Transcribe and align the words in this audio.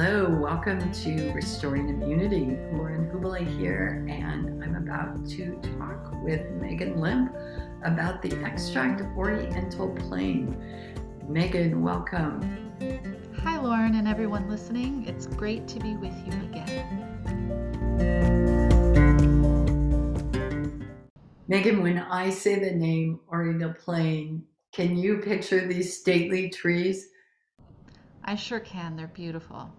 Hello, 0.00 0.30
welcome 0.30 0.92
to 0.92 1.32
Restoring 1.32 1.88
Immunity. 1.88 2.56
Lauren 2.72 3.10
Hubele 3.10 3.44
here, 3.58 4.06
and 4.08 4.62
I'm 4.62 4.76
about 4.76 5.26
to 5.30 5.60
talk 5.76 6.12
with 6.22 6.48
Megan 6.52 7.00
Lemp 7.00 7.34
about 7.82 8.22
the 8.22 8.32
extract 8.44 9.02
oriental 9.16 9.88
plane. 9.88 10.56
Megan, 11.28 11.82
welcome. 11.82 12.40
Hi, 13.42 13.58
Lauren, 13.60 13.96
and 13.96 14.06
everyone 14.06 14.48
listening. 14.48 15.04
It's 15.08 15.26
great 15.26 15.66
to 15.66 15.80
be 15.80 15.96
with 15.96 16.14
you 16.24 16.32
again. 16.44 16.86
Megan, 21.48 21.82
when 21.82 21.98
I 21.98 22.30
say 22.30 22.60
the 22.60 22.70
name 22.70 23.18
Oriental 23.28 23.72
Plane, 23.72 24.44
can 24.70 24.96
you 24.96 25.16
picture 25.16 25.66
these 25.66 25.98
stately 25.98 26.50
trees? 26.50 27.08
I 28.22 28.36
sure 28.36 28.60
can. 28.60 28.94
They're 28.94 29.08
beautiful. 29.08 29.72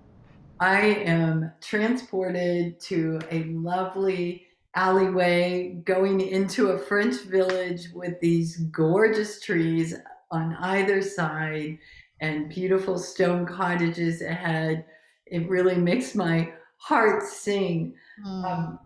I 0.60 0.82
am 0.82 1.52
transported 1.62 2.80
to 2.82 3.20
a 3.32 3.46
lovely 3.46 4.46
alleyway 4.76 5.82
going 5.86 6.22
into 6.22 6.70
a 6.70 6.78
French 6.78 7.22
village 7.22 7.88
with 7.94 8.20
these 8.20 8.58
gorgeous 8.58 9.40
trees 9.40 9.96
on 10.32 10.56
either 10.60 11.02
side 11.02 11.78
and 12.22 12.50
beautiful 12.50 12.98
stone 13.00 13.46
cottages 13.46 14.22
ahead. 14.22 14.86
It 15.26 15.50
really 15.50 15.76
makes 15.76 16.14
my 16.14 16.52
heart 16.78 17.24
sing. 17.24 17.96
Mm. 18.26 18.44
Um, 18.46 18.80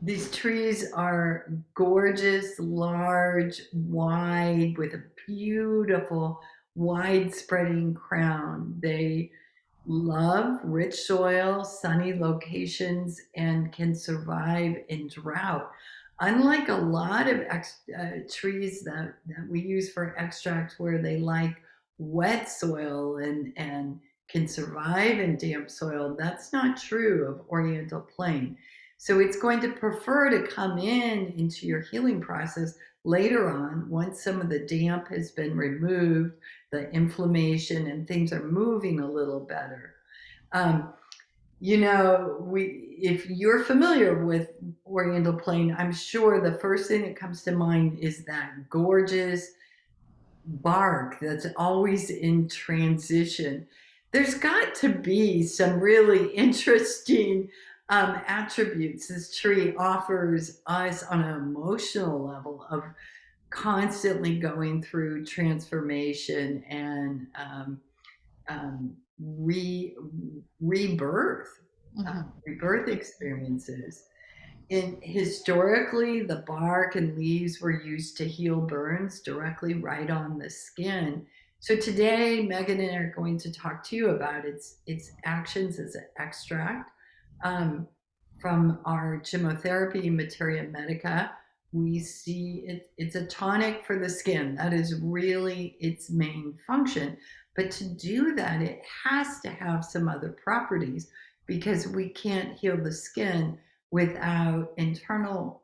these 0.00 0.30
trees 0.30 0.92
are 0.92 1.52
gorgeous, 1.74 2.58
large, 2.58 3.60
wide, 3.72 4.78
with 4.78 4.94
a 4.94 5.02
beautiful 5.26 6.40
wide 6.74 7.34
spreading 7.34 7.94
crown. 7.94 8.74
They 8.80 9.30
love 9.88 10.60
rich 10.62 10.94
soil, 10.94 11.64
sunny 11.64 12.12
locations, 12.12 13.20
and 13.36 13.72
can 13.72 13.94
survive 13.94 14.76
in 14.88 15.08
drought. 15.08 15.70
Unlike 16.20 16.68
a 16.68 16.74
lot 16.74 17.28
of 17.28 17.40
ex- 17.48 17.80
uh, 17.98 18.18
trees 18.30 18.84
that, 18.84 19.14
that 19.26 19.48
we 19.48 19.60
use 19.60 19.90
for 19.92 20.14
extracts 20.18 20.78
where 20.78 21.00
they 21.00 21.16
like 21.16 21.56
wet 21.96 22.50
soil 22.50 23.16
and, 23.18 23.52
and 23.56 23.98
can 24.28 24.46
survive 24.46 25.18
in 25.18 25.36
damp 25.36 25.70
soil, 25.70 26.14
that's 26.18 26.52
not 26.52 26.76
true 26.76 27.26
of 27.26 27.48
Oriental 27.48 28.02
Plane. 28.02 28.56
So 28.98 29.20
it's 29.20 29.38
going 29.38 29.60
to 29.60 29.72
prefer 29.72 30.28
to 30.28 30.46
come 30.48 30.76
in 30.76 31.32
into 31.38 31.66
your 31.66 31.80
healing 31.80 32.20
process 32.20 32.74
later 33.08 33.48
on 33.48 33.88
once 33.88 34.22
some 34.22 34.38
of 34.38 34.50
the 34.50 34.58
damp 34.58 35.08
has 35.08 35.30
been 35.30 35.56
removed 35.56 36.34
the 36.70 36.90
inflammation 36.90 37.86
and 37.86 38.06
things 38.06 38.34
are 38.34 38.44
moving 38.44 39.00
a 39.00 39.10
little 39.10 39.40
better. 39.40 39.94
Um, 40.52 40.92
you 41.58 41.78
know, 41.78 42.36
we 42.40 42.84
if 43.00 43.30
you're 43.30 43.64
familiar 43.64 44.24
with 44.24 44.50
Oriental 44.86 45.32
Plane, 45.32 45.74
I'm 45.78 45.92
sure 45.92 46.40
the 46.40 46.58
first 46.58 46.88
thing 46.88 47.02
that 47.02 47.16
comes 47.16 47.42
to 47.44 47.52
mind 47.52 47.98
is 47.98 48.24
that 48.26 48.68
gorgeous 48.68 49.52
bark 50.44 51.18
that's 51.20 51.46
always 51.56 52.10
in 52.10 52.48
transition. 52.48 53.66
There's 54.12 54.34
got 54.34 54.74
to 54.76 54.90
be 54.90 55.42
some 55.44 55.80
really 55.80 56.28
interesting 56.34 57.48
um, 57.90 58.20
attributes 58.26 59.08
this 59.08 59.34
tree 59.36 59.74
offers 59.76 60.60
us 60.66 61.02
on 61.04 61.22
an 61.22 61.34
emotional 61.36 62.26
level 62.26 62.66
of 62.70 62.84
constantly 63.50 64.38
going 64.38 64.82
through 64.82 65.24
transformation 65.24 66.62
and 66.68 67.26
um, 67.34 67.80
um, 68.48 68.94
re 69.18 69.94
rebirth, 70.60 71.48
uh, 71.98 72.02
mm-hmm. 72.02 72.18
uh, 72.18 72.22
rebirth 72.46 72.88
experiences. 72.88 74.04
And 74.70 74.98
historically, 75.02 76.22
the 76.24 76.44
bark 76.46 76.96
and 76.96 77.16
leaves 77.16 77.58
were 77.58 77.82
used 77.82 78.18
to 78.18 78.28
heal 78.28 78.60
burns 78.60 79.20
directly 79.20 79.74
right 79.74 80.10
on 80.10 80.38
the 80.38 80.50
skin. 80.50 81.24
So 81.60 81.74
today, 81.74 82.42
Megan 82.42 82.80
and 82.80 82.90
I 82.90 82.96
are 82.96 83.14
going 83.16 83.38
to 83.38 83.52
talk 83.52 83.82
to 83.84 83.96
you 83.96 84.10
about 84.10 84.44
its 84.44 84.76
its 84.86 85.12
actions 85.24 85.78
as 85.78 85.94
an 85.94 86.04
extract 86.18 86.90
um, 87.42 87.86
from 88.40 88.78
our 88.84 89.20
gemmotherapy 89.24 90.14
materia 90.14 90.64
medica 90.64 91.30
we 91.72 91.98
see 92.00 92.64
it, 92.66 92.90
it's 92.96 93.14
a 93.14 93.26
tonic 93.26 93.84
for 93.84 93.98
the 93.98 94.08
skin. 94.08 94.54
That 94.54 94.72
is 94.72 95.00
really 95.02 95.76
its 95.80 96.10
main 96.10 96.58
function. 96.66 97.16
But 97.56 97.70
to 97.72 97.84
do 97.84 98.34
that, 98.36 98.62
it 98.62 98.82
has 99.04 99.40
to 99.40 99.50
have 99.50 99.84
some 99.84 100.08
other 100.08 100.30
properties 100.42 101.08
because 101.46 101.88
we 101.88 102.08
can't 102.10 102.56
heal 102.56 102.76
the 102.76 102.92
skin 102.92 103.58
without 103.90 104.72
internal 104.76 105.62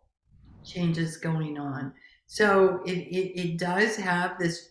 changes 0.64 1.16
going 1.16 1.58
on. 1.58 1.92
So 2.26 2.82
it, 2.84 2.98
it, 2.98 3.40
it 3.40 3.58
does 3.58 3.96
have 3.96 4.38
this 4.38 4.70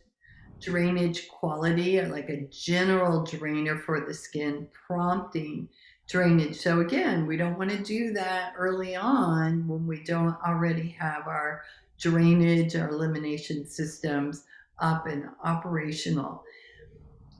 drainage 0.59 1.27
quality, 1.29 2.01
like 2.01 2.29
a 2.29 2.47
general 2.51 3.23
drainer 3.23 3.77
for 3.77 4.01
the 4.01 4.13
skin, 4.13 4.67
prompting 4.87 5.67
drainage. 6.13 6.57
So 6.57 6.81
again, 6.81 7.25
we 7.25 7.37
don't 7.37 7.57
want 7.57 7.71
to 7.71 7.81
do 7.81 8.13
that 8.13 8.53
early 8.55 8.95
on 8.95 9.67
when 9.67 9.87
we 9.87 10.03
don't 10.03 10.37
already 10.45 10.89
have 10.99 11.27
our 11.27 11.63
drainage, 11.99 12.75
our 12.75 12.89
elimination 12.89 13.65
systems 13.65 14.43
up 14.77 15.07
and 15.07 15.27
operational. 15.43 16.43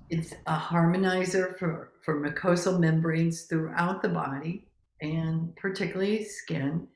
It's 0.09 0.33
a 0.47 0.57
harmonizer 0.57 1.55
for, 1.59 1.91
for 2.01 2.19
mucosal 2.19 2.79
membranes 2.79 3.43
throughout 3.43 4.01
the 4.01 4.09
body 4.09 4.65
and 5.01 5.55
particularly 5.55 6.23
skin. 6.23 6.87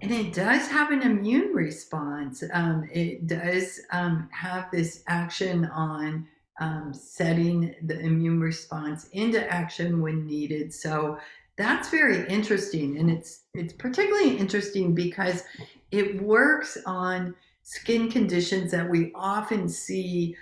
And 0.00 0.10
it 0.10 0.32
does 0.32 0.66
have 0.66 0.90
an 0.90 1.02
immune 1.02 1.54
response. 1.54 2.42
Um, 2.52 2.88
it 2.92 3.28
does 3.28 3.78
um, 3.92 4.28
have 4.32 4.68
this 4.72 5.04
action 5.06 5.64
on 5.66 6.26
um, 6.60 6.92
setting 6.94 7.74
the 7.82 7.98
immune 8.00 8.40
response 8.40 9.08
into 9.12 9.50
action 9.52 10.00
when 10.00 10.26
needed. 10.26 10.72
So 10.72 11.18
that's 11.56 11.90
very 11.90 12.26
interesting, 12.28 12.98
and 12.98 13.10
it's 13.10 13.42
it's 13.54 13.72
particularly 13.72 14.36
interesting 14.36 14.94
because 14.94 15.44
it 15.90 16.22
works 16.22 16.78
on 16.86 17.34
skin 17.62 18.10
conditions 18.10 18.70
that 18.72 18.88
we 18.88 19.12
often 19.14 19.68
see 19.68 20.36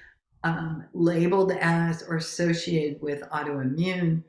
um, 0.45 0.85
labeled 0.95 1.53
as 1.53 2.03
or 2.03 2.17
associated 2.17 3.01
with 3.03 3.23
autoimmune 3.31 4.23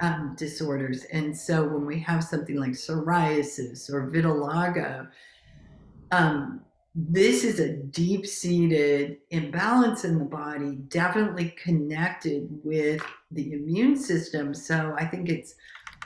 um, 0.00 0.34
disorders. 0.36 1.04
And 1.12 1.36
so 1.36 1.66
when 1.66 1.86
we 1.86 2.00
have 2.00 2.24
something 2.24 2.56
like 2.56 2.72
psoriasis 2.72 3.90
or 3.90 4.10
vitiligo, 4.10 5.08
um, 6.10 6.60
this 6.98 7.44
is 7.44 7.60
a 7.60 7.74
deep 7.74 8.26
seated 8.26 9.18
imbalance 9.28 10.04
in 10.04 10.18
the 10.18 10.24
body, 10.24 10.76
definitely 10.88 11.54
connected 11.62 12.48
with 12.64 13.02
the 13.30 13.52
immune 13.52 13.96
system. 13.96 14.54
So 14.54 14.96
I 14.98 15.04
think 15.04 15.28
it's 15.28 15.56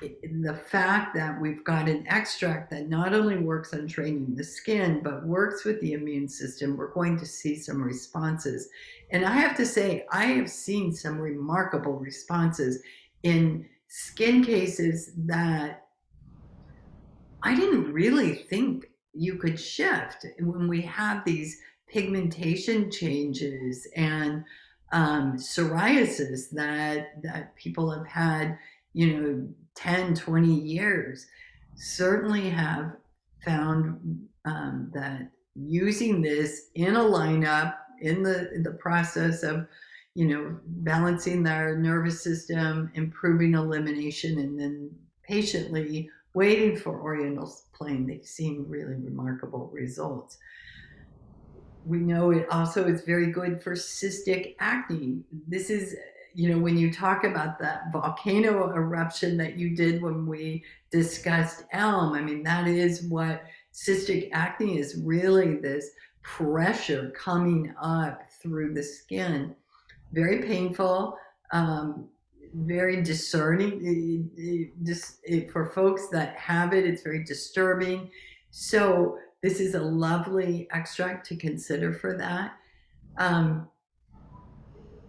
the 0.00 0.60
fact 0.68 1.14
that 1.14 1.40
we've 1.40 1.62
got 1.62 1.88
an 1.88 2.04
extract 2.08 2.70
that 2.72 2.88
not 2.88 3.14
only 3.14 3.36
works 3.36 3.72
on 3.72 3.86
training 3.86 4.34
the 4.34 4.42
skin, 4.42 5.00
but 5.04 5.24
works 5.24 5.64
with 5.64 5.80
the 5.80 5.92
immune 5.92 6.28
system, 6.28 6.76
we're 6.76 6.92
going 6.92 7.16
to 7.18 7.26
see 7.26 7.54
some 7.54 7.80
responses. 7.80 8.68
And 9.12 9.24
I 9.24 9.32
have 9.34 9.56
to 9.58 9.66
say, 9.66 10.06
I 10.10 10.24
have 10.24 10.50
seen 10.50 10.92
some 10.92 11.20
remarkable 11.20 11.98
responses 11.98 12.82
in 13.22 13.64
skin 13.86 14.42
cases 14.42 15.12
that 15.18 15.86
I 17.44 17.54
didn't 17.54 17.92
really 17.92 18.34
think 18.34 18.89
you 19.12 19.36
could 19.36 19.58
shift. 19.58 20.26
When 20.38 20.68
we 20.68 20.82
have 20.82 21.24
these 21.24 21.60
pigmentation 21.88 22.90
changes 22.90 23.86
and 23.96 24.44
um, 24.92 25.36
psoriasis 25.36 26.50
that 26.50 27.22
that 27.22 27.54
people 27.56 27.90
have 27.90 28.06
had 28.06 28.58
you 28.92 29.12
know 29.12 29.48
10 29.76 30.14
20 30.14 30.52
years 30.52 31.26
certainly 31.76 32.48
have 32.48 32.96
found 33.44 34.26
um, 34.44 34.90
that 34.94 35.30
using 35.54 36.22
this 36.22 36.70
in 36.74 36.96
a 36.96 37.00
lineup 37.00 37.76
in 38.00 38.22
the 38.22 38.52
in 38.52 38.62
the 38.62 38.72
process 38.72 39.42
of 39.42 39.66
you 40.14 40.26
know 40.26 40.58
balancing 40.66 41.42
their 41.42 41.76
nervous 41.76 42.22
system 42.22 42.90
improving 42.94 43.54
elimination 43.54 44.38
and 44.40 44.58
then 44.58 44.90
patiently 45.22 46.10
waiting 46.34 46.76
for 46.76 47.00
Oriental's 47.00 47.64
Plane, 47.72 48.06
they've 48.06 48.24
seen 48.24 48.64
really 48.68 48.94
remarkable 48.94 49.70
results. 49.72 50.38
We 51.84 51.98
know 51.98 52.30
it 52.30 52.46
also 52.50 52.86
is 52.86 53.02
very 53.02 53.32
good 53.32 53.62
for 53.62 53.72
cystic 53.72 54.54
acne. 54.60 55.22
This 55.48 55.70
is, 55.70 55.96
you 56.34 56.50
know, 56.50 56.58
when 56.58 56.76
you 56.76 56.92
talk 56.92 57.24
about 57.24 57.58
that 57.60 57.92
volcano 57.92 58.70
eruption 58.70 59.36
that 59.38 59.56
you 59.56 59.74
did 59.74 60.02
when 60.02 60.26
we 60.26 60.62
discussed 60.90 61.64
elm, 61.72 62.12
I 62.12 62.20
mean, 62.20 62.42
that 62.42 62.68
is 62.68 63.02
what 63.04 63.44
cystic 63.72 64.28
acne 64.32 64.78
is 64.78 65.00
really 65.02 65.56
this 65.56 65.90
pressure 66.22 67.10
coming 67.16 67.74
up 67.80 68.30
through 68.42 68.74
the 68.74 68.82
skin. 68.82 69.54
Very 70.12 70.42
painful. 70.42 71.16
Um, 71.52 72.08
very 72.54 73.02
discerning. 73.02 74.72
Just 74.82 75.20
for 75.52 75.66
folks 75.66 76.08
that 76.08 76.36
have 76.36 76.72
it, 76.72 76.84
it's 76.84 77.02
very 77.02 77.24
disturbing. 77.24 78.10
So 78.50 79.18
this 79.42 79.60
is 79.60 79.74
a 79.74 79.80
lovely 79.80 80.68
extract 80.72 81.26
to 81.28 81.36
consider 81.36 81.92
for 81.92 82.16
that. 82.18 82.52
Um, 83.18 83.68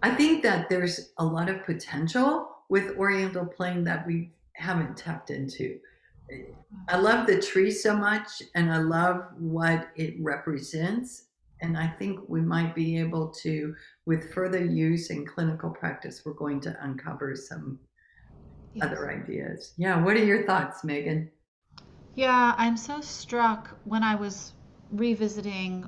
I 0.03 0.15
think 0.15 0.43
that 0.43 0.69
there's 0.69 1.11
a 1.17 1.25
lot 1.25 1.49
of 1.49 1.63
potential 1.63 2.49
with 2.69 2.97
Oriental 2.97 3.45
Plane 3.45 3.83
that 3.83 4.05
we 4.07 4.31
haven't 4.53 4.97
tapped 4.97 5.29
into. 5.29 5.79
I 6.87 6.97
love 6.97 7.27
the 7.27 7.41
tree 7.41 7.71
so 7.71 7.95
much 7.95 8.41
and 8.55 8.71
I 8.71 8.77
love 8.77 9.25
what 9.37 9.89
it 9.95 10.15
represents. 10.19 11.25
And 11.61 11.77
I 11.77 11.87
think 11.87 12.19
we 12.27 12.41
might 12.41 12.73
be 12.73 12.99
able 12.99 13.29
to, 13.41 13.75
with 14.05 14.33
further 14.33 14.63
use 14.63 15.09
in 15.09 15.25
clinical 15.25 15.69
practice, 15.69 16.23
we're 16.25 16.33
going 16.33 16.59
to 16.61 16.75
uncover 16.81 17.35
some 17.35 17.79
yes. 18.73 18.85
other 18.85 19.11
ideas. 19.11 19.73
Yeah, 19.77 20.03
what 20.03 20.15
are 20.15 20.25
your 20.25 20.45
thoughts, 20.45 20.83
Megan? 20.83 21.29
Yeah, 22.15 22.55
I'm 22.57 22.77
so 22.77 22.99
struck 22.99 23.69
when 23.85 24.03
I 24.03 24.15
was 24.15 24.53
revisiting 24.91 25.87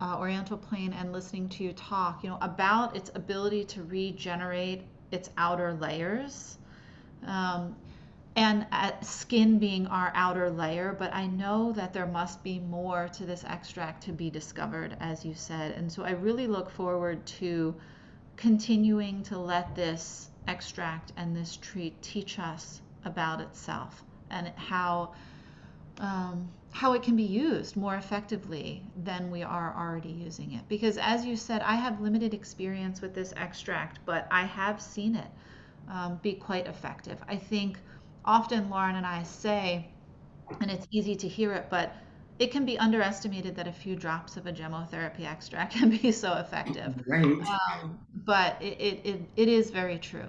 uh, 0.00 0.18
Oriental 0.18 0.58
Plane 0.58 0.92
and 0.92 1.12
listening 1.12 1.48
to 1.50 1.64
you 1.64 1.72
talk, 1.72 2.24
you 2.24 2.30
know, 2.30 2.38
about 2.40 2.96
its 2.96 3.10
ability 3.14 3.64
to 3.66 3.84
regenerate 3.84 4.82
its 5.12 5.30
outer 5.36 5.74
layers. 5.74 6.58
Um, 7.24 7.76
and 8.34 8.66
uh, 8.72 8.92
skin 9.02 9.58
being 9.58 9.86
our 9.88 10.10
outer 10.14 10.48
layer, 10.50 10.96
but 10.98 11.12
I 11.14 11.26
know 11.26 11.72
that 11.72 11.92
there 11.92 12.06
must 12.06 12.42
be 12.42 12.58
more 12.58 13.08
to 13.08 13.26
this 13.26 13.44
extract 13.44 14.04
to 14.04 14.12
be 14.12 14.30
discovered, 14.30 14.96
as 15.00 15.24
you 15.24 15.34
said. 15.34 15.72
And 15.72 15.92
so 15.92 16.04
I 16.04 16.12
really 16.12 16.46
look 16.46 16.70
forward 16.70 17.24
to 17.38 17.74
continuing 18.36 19.22
to 19.24 19.38
let 19.38 19.74
this 19.74 20.30
extract 20.48 21.12
and 21.16 21.36
this 21.36 21.56
tree 21.56 21.94
teach 22.00 22.38
us 22.38 22.80
about 23.04 23.40
itself 23.40 24.02
and 24.30 24.48
how 24.56 25.12
um, 25.98 26.48
how 26.72 26.94
it 26.94 27.02
can 27.02 27.16
be 27.16 27.22
used 27.22 27.76
more 27.76 27.96
effectively 27.96 28.82
than 29.04 29.30
we 29.30 29.42
are 29.42 29.74
already 29.76 30.08
using 30.08 30.54
it. 30.54 30.66
Because 30.68 30.96
as 30.96 31.24
you 31.24 31.36
said, 31.36 31.60
I 31.60 31.74
have 31.74 32.00
limited 32.00 32.32
experience 32.32 33.02
with 33.02 33.14
this 33.14 33.34
extract, 33.36 33.98
but 34.06 34.26
I 34.30 34.44
have 34.44 34.80
seen 34.80 35.14
it 35.14 35.30
um, 35.88 36.18
be 36.22 36.32
quite 36.32 36.66
effective. 36.66 37.22
I 37.28 37.36
think 37.36 37.78
often 38.24 38.70
Lauren 38.70 38.96
and 38.96 39.06
I 39.06 39.22
say, 39.22 39.86
and 40.60 40.70
it's 40.70 40.86
easy 40.90 41.14
to 41.16 41.28
hear 41.28 41.52
it, 41.52 41.66
but 41.70 41.94
it 42.38 42.50
can 42.50 42.64
be 42.64 42.78
underestimated 42.78 43.56
that 43.56 43.68
a 43.68 43.72
few 43.72 43.94
drops 43.94 44.36
of 44.36 44.46
a 44.46 44.52
gemmotherapy 44.52 45.24
extract 45.24 45.74
can 45.78 45.90
be 45.90 46.12
so 46.12 46.34
effective. 46.34 46.94
Right. 47.06 47.24
Um, 47.24 47.98
but 48.24 48.60
it, 48.60 48.80
it, 48.80 49.06
it, 49.06 49.20
it 49.36 49.48
is 49.48 49.70
very 49.70 49.98
true. 49.98 50.26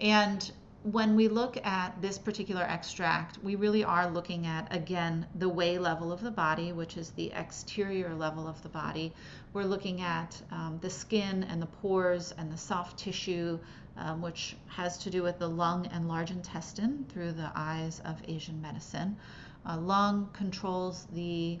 And 0.00 0.50
when 0.84 1.14
we 1.14 1.28
look 1.28 1.64
at 1.64 2.00
this 2.02 2.18
particular 2.18 2.62
extract, 2.62 3.38
we 3.42 3.54
really 3.54 3.84
are 3.84 4.10
looking 4.10 4.46
at, 4.46 4.66
again, 4.74 5.26
the 5.36 5.48
wei 5.48 5.78
level 5.78 6.10
of 6.10 6.20
the 6.20 6.30
body, 6.30 6.72
which 6.72 6.96
is 6.96 7.10
the 7.10 7.30
exterior 7.32 8.14
level 8.14 8.48
of 8.48 8.60
the 8.64 8.68
body. 8.68 9.12
We're 9.52 9.64
looking 9.64 10.00
at 10.00 10.40
um, 10.50 10.78
the 10.82 10.90
skin 10.90 11.44
and 11.44 11.62
the 11.62 11.66
pores 11.66 12.32
and 12.36 12.50
the 12.50 12.56
soft 12.56 12.98
tissue, 12.98 13.60
um, 13.96 14.22
which 14.22 14.56
has 14.66 14.98
to 14.98 15.10
do 15.10 15.22
with 15.22 15.38
the 15.38 15.48
lung 15.48 15.86
and 15.86 16.08
large 16.08 16.32
intestine 16.32 17.06
through 17.08 17.32
the 17.32 17.52
eyes 17.54 18.00
of 18.04 18.20
Asian 18.26 18.60
medicine. 18.60 19.16
Uh, 19.64 19.78
lung 19.78 20.30
controls 20.32 21.06
the 21.12 21.60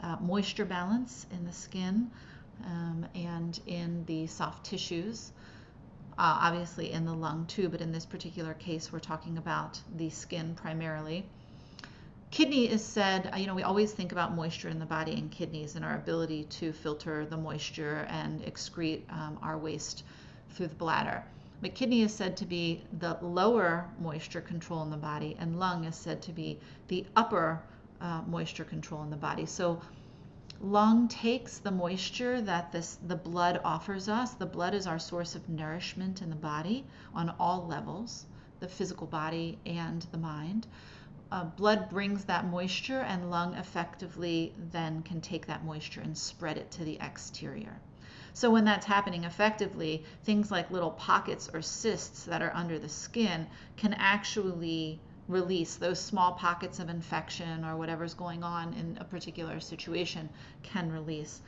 uh, 0.00 0.16
moisture 0.20 0.64
balance 0.64 1.26
in 1.32 1.44
the 1.44 1.52
skin 1.52 2.10
um, 2.64 3.06
and 3.14 3.60
in 3.66 4.04
the 4.06 4.26
soft 4.26 4.64
tissues 4.64 5.32
uh, 6.18 6.38
obviously 6.42 6.92
in 6.92 7.04
the 7.04 7.14
lung 7.14 7.46
too, 7.46 7.68
but 7.68 7.80
in 7.80 7.92
this 7.92 8.06
particular 8.06 8.54
case, 8.54 8.92
we're 8.92 8.98
talking 8.98 9.38
about 9.38 9.80
the 9.96 10.10
skin 10.10 10.54
primarily. 10.54 11.24
Kidney 12.30 12.70
is 12.70 12.82
said, 12.82 13.30
you 13.36 13.46
know, 13.46 13.54
we 13.54 13.62
always 13.62 13.92
think 13.92 14.10
about 14.10 14.34
moisture 14.34 14.68
in 14.68 14.78
the 14.78 14.86
body 14.86 15.12
and 15.12 15.30
kidneys 15.30 15.76
and 15.76 15.84
our 15.84 15.96
ability 15.96 16.44
to 16.44 16.72
filter 16.72 17.26
the 17.26 17.36
moisture 17.36 18.06
and 18.08 18.40
excrete 18.42 19.02
um, 19.12 19.38
our 19.42 19.58
waste 19.58 20.04
through 20.50 20.68
the 20.68 20.74
bladder. 20.74 21.22
But 21.60 21.74
kidney 21.74 22.02
is 22.02 22.12
said 22.14 22.36
to 22.38 22.46
be 22.46 22.82
the 22.98 23.18
lower 23.20 23.86
moisture 24.00 24.40
control 24.40 24.82
in 24.82 24.90
the 24.90 24.96
body, 24.96 25.36
and 25.38 25.58
lung 25.58 25.84
is 25.84 25.94
said 25.94 26.22
to 26.22 26.32
be 26.32 26.58
the 26.88 27.06
upper 27.16 27.62
uh, 28.00 28.22
moisture 28.26 28.64
control 28.64 29.02
in 29.02 29.10
the 29.10 29.16
body. 29.16 29.46
So 29.46 29.80
Lung 30.62 31.08
takes 31.08 31.58
the 31.58 31.72
moisture 31.72 32.40
that 32.40 32.70
this 32.70 32.96
the 33.08 33.16
blood 33.16 33.60
offers 33.64 34.08
us. 34.08 34.34
The 34.34 34.46
blood 34.46 34.74
is 34.74 34.86
our 34.86 34.98
source 35.00 35.34
of 35.34 35.48
nourishment 35.48 36.22
in 36.22 36.30
the 36.30 36.36
body 36.36 36.84
on 37.12 37.34
all 37.40 37.66
levels, 37.66 38.26
the 38.60 38.68
physical 38.68 39.08
body 39.08 39.58
and 39.66 40.02
the 40.12 40.18
mind. 40.18 40.68
Uh, 41.32 41.42
blood 41.44 41.90
brings 41.90 42.26
that 42.26 42.46
moisture, 42.46 43.00
and 43.00 43.28
lung 43.28 43.54
effectively 43.54 44.54
then 44.70 45.02
can 45.02 45.20
take 45.20 45.46
that 45.46 45.64
moisture 45.64 46.00
and 46.00 46.16
spread 46.16 46.56
it 46.56 46.70
to 46.70 46.84
the 46.84 46.96
exterior. 47.00 47.80
So 48.32 48.48
when 48.48 48.64
that's 48.64 48.86
happening 48.86 49.24
effectively, 49.24 50.04
things 50.22 50.52
like 50.52 50.70
little 50.70 50.92
pockets 50.92 51.50
or 51.52 51.60
cysts 51.60 52.22
that 52.26 52.40
are 52.40 52.54
under 52.54 52.78
the 52.78 52.88
skin 52.88 53.48
can 53.76 53.94
actually 53.94 55.00
release 55.28 55.76
those 55.76 56.00
small 56.00 56.32
pockets 56.32 56.78
of 56.78 56.88
infection 56.88 57.64
or 57.64 57.76
whatever's 57.76 58.14
going 58.14 58.42
on 58.42 58.74
in 58.74 58.98
a 59.00 59.04
particular 59.04 59.60
situation 59.60 60.28
can 60.62 60.90
release. 60.90 61.40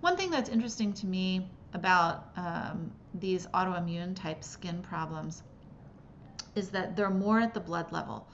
One 0.00 0.16
thing 0.16 0.30
that's 0.30 0.48
interesting 0.48 0.92
to 0.94 1.06
me 1.06 1.48
about 1.72 2.28
um, 2.36 2.92
these 3.14 3.46
autoimmune 3.48 4.14
type 4.14 4.44
skin 4.44 4.82
problems 4.82 5.42
is 6.54 6.70
that 6.70 6.94
they're 6.94 7.10
more 7.10 7.40
at 7.40 7.54
the 7.54 7.60
blood 7.60 7.90
level. 7.90 8.28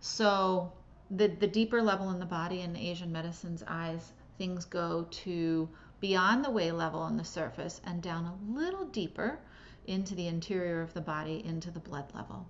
So 0.00 0.72
the, 1.10 1.28
the 1.28 1.46
deeper 1.46 1.82
level 1.82 2.10
in 2.10 2.18
the 2.18 2.26
body 2.26 2.62
in 2.62 2.76
Asian 2.76 3.12
medicine's 3.12 3.62
eyes, 3.66 4.12
things 4.38 4.64
go 4.64 5.06
to 5.10 5.68
beyond 6.00 6.44
the 6.44 6.50
wei 6.50 6.72
level 6.72 7.00
on 7.00 7.16
the 7.16 7.24
surface 7.24 7.80
and 7.84 8.02
down 8.02 8.24
a 8.24 8.58
little 8.58 8.84
deeper 8.86 9.38
into 9.86 10.14
the 10.14 10.26
interior 10.26 10.80
of 10.80 10.94
the 10.94 11.00
body 11.00 11.42
into 11.44 11.70
the 11.70 11.80
blood 11.80 12.06
level. 12.14 12.46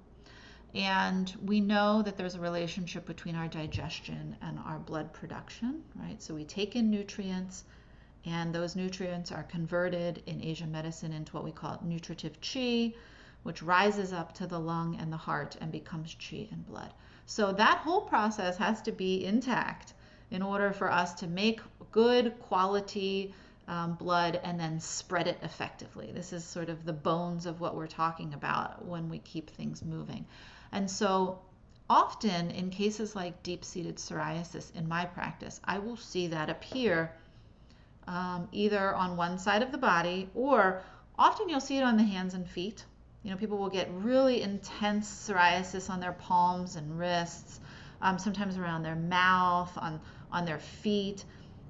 And 0.74 1.32
we 1.42 1.60
know 1.60 2.02
that 2.02 2.16
there's 2.16 2.34
a 2.34 2.40
relationship 2.40 3.06
between 3.06 3.34
our 3.34 3.48
digestion 3.48 4.36
and 4.42 4.58
our 4.58 4.78
blood 4.78 5.12
production, 5.12 5.82
right? 5.94 6.20
So 6.22 6.34
we 6.34 6.44
take 6.44 6.76
in 6.76 6.90
nutrients, 6.90 7.64
and 8.26 8.54
those 8.54 8.76
nutrients 8.76 9.32
are 9.32 9.44
converted 9.44 10.22
in 10.26 10.42
Asian 10.42 10.70
medicine 10.70 11.12
into 11.12 11.32
what 11.32 11.44
we 11.44 11.52
call 11.52 11.80
nutritive 11.82 12.40
qi, 12.40 12.94
which 13.42 13.62
rises 13.62 14.12
up 14.12 14.34
to 14.34 14.46
the 14.46 14.58
lung 14.58 14.96
and 15.00 15.12
the 15.12 15.16
heart 15.16 15.56
and 15.60 15.72
becomes 15.72 16.14
qi 16.16 16.50
and 16.52 16.66
blood. 16.66 16.92
So 17.24 17.52
that 17.52 17.78
whole 17.78 18.02
process 18.02 18.56
has 18.58 18.82
to 18.82 18.92
be 18.92 19.24
intact 19.24 19.94
in 20.30 20.42
order 20.42 20.72
for 20.72 20.90
us 20.90 21.14
to 21.14 21.26
make 21.26 21.60
good 21.92 22.38
quality 22.40 23.32
um, 23.68 23.94
blood 23.94 24.40
and 24.42 24.58
then 24.58 24.80
spread 24.80 25.26
it 25.26 25.38
effectively. 25.42 26.10
This 26.12 26.32
is 26.32 26.44
sort 26.44 26.68
of 26.68 26.84
the 26.84 26.92
bones 26.92 27.46
of 27.46 27.60
what 27.60 27.74
we're 27.74 27.86
talking 27.86 28.34
about 28.34 28.84
when 28.84 29.08
we 29.08 29.18
keep 29.18 29.50
things 29.50 29.82
moving. 29.82 30.26
And 30.76 30.90
so 30.90 31.38
often 31.88 32.50
in 32.50 32.68
cases 32.68 33.16
like 33.16 33.42
deep-seated 33.42 33.96
psoriasis 33.96 34.76
in 34.76 34.86
my 34.86 35.06
practice, 35.06 35.58
I 35.64 35.78
will 35.78 35.96
see 35.96 36.26
that 36.26 36.50
appear 36.50 37.12
um, 38.06 38.46
either 38.52 38.94
on 38.94 39.16
one 39.16 39.38
side 39.38 39.62
of 39.62 39.72
the 39.72 39.78
body 39.78 40.28
or 40.34 40.82
often 41.18 41.48
you'll 41.48 41.60
see 41.60 41.78
it 41.78 41.82
on 41.82 41.96
the 41.96 42.02
hands 42.02 42.34
and 42.34 42.46
feet. 42.46 42.84
You 43.22 43.30
know, 43.30 43.38
people 43.38 43.56
will 43.56 43.70
get 43.70 43.88
really 43.90 44.42
intense 44.42 45.08
psoriasis 45.08 45.88
on 45.88 45.98
their 45.98 46.12
palms 46.12 46.76
and 46.76 46.98
wrists, 46.98 47.60
um, 48.02 48.18
sometimes 48.18 48.58
around 48.58 48.82
their 48.82 48.96
mouth, 48.96 49.72
on, 49.78 49.98
on 50.30 50.44
their 50.44 50.58
feet. 50.58 51.24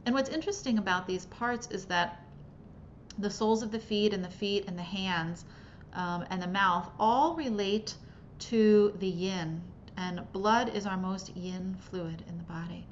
And 0.04 0.16
what's 0.16 0.30
interesting 0.30 0.78
about 0.78 1.06
these 1.06 1.26
parts 1.26 1.68
is 1.70 1.84
that 1.84 2.26
the 3.18 3.30
soles 3.30 3.62
of 3.62 3.70
the 3.70 3.78
feet 3.78 4.12
and 4.12 4.25
the 4.25 4.30
feet 4.30 4.64
and 4.66 4.76
the 4.76 4.82
hands 4.82 5.44
um, 5.92 6.25
and 6.28 6.42
the 6.42 6.48
mouth 6.48 6.90
all 6.98 7.36
relate 7.36 7.94
to 8.38 8.94
the 8.98 9.08
yin, 9.08 9.62
and 9.96 10.20
blood 10.32 10.74
is 10.74 10.86
our 10.86 10.96
most 10.96 11.36
yin 11.36 11.76
fluid 11.78 12.24
in 12.28 12.38
the 12.38 12.44
body. 12.44 12.86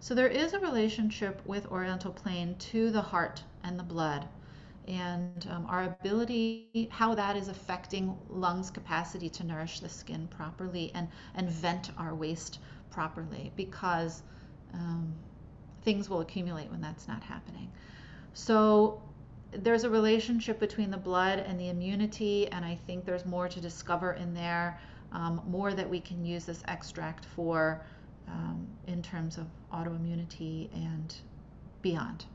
So 0.00 0.14
there 0.14 0.28
is 0.28 0.52
a 0.54 0.60
relationship 0.60 1.40
with 1.44 1.70
Oriental 1.70 2.12
Plane 2.12 2.56
to 2.58 2.90
the 2.90 3.02
heart 3.02 3.42
and 3.64 3.78
the 3.78 3.84
blood, 3.84 4.26
and 4.86 5.46
um, 5.50 5.66
our 5.68 5.84
ability, 5.84 6.88
how 6.90 7.14
that 7.14 7.36
is 7.36 7.48
affecting 7.48 8.16
lungs' 8.28 8.70
capacity 8.70 9.28
to 9.30 9.44
nourish 9.44 9.80
the 9.80 9.88
skin 9.88 10.26
properly 10.28 10.90
and, 10.94 11.08
and 11.34 11.48
vent 11.50 11.90
our 11.98 12.14
waste 12.14 12.58
properly, 12.90 13.52
because 13.56 14.22
um, 14.72 15.12
things 15.82 16.08
will 16.08 16.20
accumulate 16.20 16.70
when 16.70 16.80
that's 16.80 17.06
not 17.08 17.22
happening. 17.22 17.70
So 18.32 19.02
there's 19.52 19.84
a 19.84 19.90
relationship 19.90 20.58
between 20.60 20.90
the 20.90 20.98
blood 20.98 21.38
and 21.38 21.58
the 21.58 21.68
immunity, 21.68 22.48
and 22.48 22.64
I 22.64 22.78
think 22.86 23.04
there's 23.04 23.24
more 23.24 23.48
to 23.48 23.60
discover 23.60 24.12
in 24.12 24.34
there, 24.34 24.78
um, 25.12 25.40
more 25.46 25.72
that 25.72 25.88
we 25.88 26.00
can 26.00 26.24
use 26.24 26.44
this 26.44 26.62
extract 26.68 27.24
for 27.24 27.82
um, 28.28 28.66
in 28.86 29.02
terms 29.02 29.38
of 29.38 29.46
autoimmunity 29.72 30.68
and 30.74 31.14
beyond. 31.80 32.26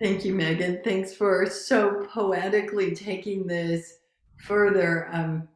Thank 0.00 0.24
you, 0.24 0.34
Megan. 0.34 0.80
Thanks 0.82 1.14
for 1.14 1.46
so 1.46 2.04
poetically 2.12 2.92
taking 2.94 3.46
this 3.46 3.98
further. 4.36 5.08
Um, 5.12 5.46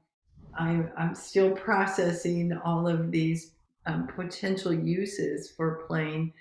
I, 0.57 0.85
I'm 0.97 1.15
still 1.15 1.51
processing 1.51 2.57
all 2.65 2.87
of 2.87 3.11
these 3.11 3.56
um, 3.87 4.07
potential 4.07 4.73
uses 4.73 5.51
for 5.51 5.85
playing, 5.87 6.33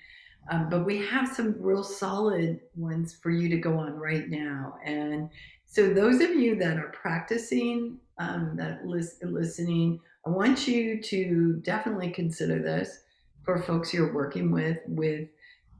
um, 0.51 0.69
but 0.69 0.85
we 0.85 0.97
have 1.05 1.27
some 1.27 1.55
real 1.59 1.83
solid 1.83 2.59
ones 2.75 3.13
for 3.13 3.31
you 3.31 3.49
to 3.49 3.57
go 3.57 3.77
on 3.79 3.95
right 3.95 4.29
now. 4.29 4.75
And 4.85 5.29
so, 5.65 5.93
those 5.93 6.21
of 6.21 6.31
you 6.31 6.55
that 6.57 6.77
are 6.77 6.89
practicing, 6.89 7.97
um, 8.17 8.53
that 8.55 8.85
lis- 8.85 9.19
listening, 9.23 9.99
I 10.25 10.29
want 10.29 10.67
you 10.67 11.01
to 11.01 11.61
definitely 11.63 12.11
consider 12.11 12.59
this 12.61 12.99
for 13.43 13.61
folks 13.61 13.93
you're 13.93 14.13
working 14.13 14.51
with 14.51 14.79
with 14.87 15.29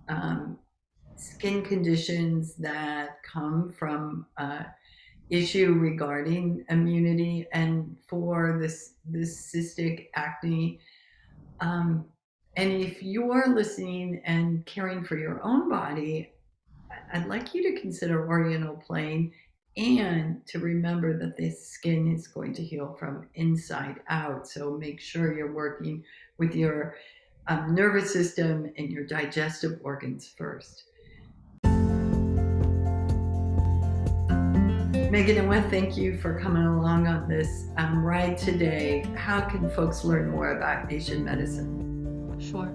um, 0.08 0.60
skin 1.16 1.64
conditions 1.64 2.56
that 2.56 3.24
come 3.24 3.74
from 3.78 4.26
uh, 4.38 4.64
issue 5.30 5.74
regarding 5.74 6.64
immunity 6.70 7.48
and 7.52 7.96
for 8.08 8.58
this 8.62 8.94
this 9.06 9.52
cystic 9.52 10.08
acne 10.16 10.80
um, 11.60 12.06
and 12.58 12.72
if 12.72 13.04
you're 13.04 13.54
listening 13.54 14.22
and 14.26 14.66
caring 14.66 15.04
for 15.04 15.18
your 15.18 15.44
own 15.44 15.70
body 15.70 16.32
i'd 17.14 17.28
like 17.28 17.54
you 17.54 17.64
to 17.64 17.82
consider 17.82 18.28
oriental 18.28 18.76
plane 18.76 19.32
and 19.78 20.46
to 20.48 20.60
remember 20.60 21.18
that 21.18 21.36
this 21.36 21.68
skin 21.68 22.14
is 22.14 22.28
going 22.28 22.54
to 22.54 22.64
heal 22.64 22.96
from 22.98 23.28
inside 23.36 24.00
out. 24.08 24.48
So 24.48 24.78
make 24.78 25.02
sure 25.02 25.36
you're 25.36 25.54
working 25.54 26.04
with 26.38 26.56
your 26.56 26.96
um, 27.48 27.76
nervous 27.76 28.12
system 28.12 28.72
and 28.78 28.92
your 28.92 29.06
digestive 29.06 29.80
organs 29.84 30.34
first 30.38 30.84
Megan, 35.12 35.38
I 35.38 35.46
want 35.46 35.64
to 35.64 35.70
thank 35.70 35.96
you 35.96 36.18
for 36.18 36.40
coming 36.40 36.64
along 36.64 37.08
on 37.08 37.28
this 37.28 37.66
um, 37.78 38.04
ride 38.04 38.38
today. 38.38 39.06
How 39.16 39.42
can 39.42 39.70
folks 39.70 40.04
learn 40.04 40.30
more 40.30 40.58
about 40.58 40.92
Asian 40.92 41.24
medicine? 41.24 42.36
Sure. 42.40 42.72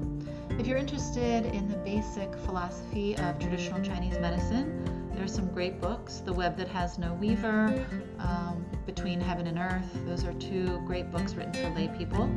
If 0.58 0.66
you're 0.66 0.78
interested 0.78 1.46
in 1.46 1.68
the 1.68 1.76
basic 1.78 2.34
philosophy 2.46 3.16
of 3.16 3.38
traditional 3.38 3.82
Chinese 3.82 4.18
medicine, 4.18 5.10
there 5.12 5.24
are 5.24 5.28
some 5.28 5.48
great 5.52 5.80
books. 5.80 6.20
The 6.20 6.32
Web 6.32 6.56
That 6.56 6.68
Has 6.68 6.98
No 6.98 7.14
Weaver, 7.14 7.84
um, 8.20 8.64
Between 8.86 9.20
Heaven 9.20 9.46
and 9.46 9.58
Earth, 9.58 9.90
those 10.06 10.24
are 10.24 10.32
two 10.34 10.80
great 10.86 11.10
books 11.10 11.34
written 11.34 11.52
for 11.52 11.68
lay 11.70 11.88
people. 11.88 12.30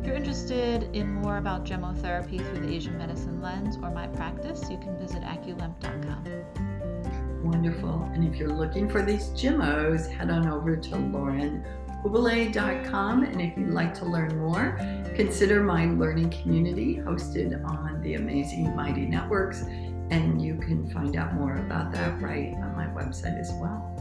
If 0.00 0.06
you're 0.06 0.16
interested 0.16 0.94
in 0.94 1.10
more 1.10 1.38
about 1.38 1.64
gemmotherapy 1.64 2.38
through 2.38 2.66
the 2.66 2.72
Asian 2.72 2.98
medicine 2.98 3.40
lens 3.40 3.76
or 3.82 3.90
my 3.90 4.06
practice, 4.08 4.68
you 4.70 4.78
can 4.78 4.96
visit 4.98 5.22
aculemp.com. 5.22 6.67
Wonderful. 7.58 8.08
And 8.14 8.22
if 8.22 8.38
you're 8.38 8.54
looking 8.54 8.88
for 8.88 9.02
these 9.02 9.30
Gemos, 9.30 10.08
head 10.08 10.30
on 10.30 10.46
over 10.46 10.76
to 10.76 10.90
laurenhubele.com. 10.90 13.24
And 13.24 13.42
if 13.42 13.58
you'd 13.58 13.70
like 13.70 13.92
to 13.94 14.04
learn 14.04 14.38
more, 14.38 14.78
consider 15.16 15.60
my 15.60 15.86
learning 15.86 16.30
community 16.30 16.98
hosted 16.98 17.68
on 17.68 18.00
the 18.00 18.14
Amazing 18.14 18.76
Mighty 18.76 19.06
Networks. 19.06 19.62
And 20.10 20.40
you 20.40 20.54
can 20.54 20.88
find 20.90 21.16
out 21.16 21.34
more 21.34 21.56
about 21.56 21.90
that 21.94 22.22
right 22.22 22.54
on 22.54 22.76
my 22.76 22.86
website 22.86 23.40
as 23.40 23.50
well. 23.54 23.97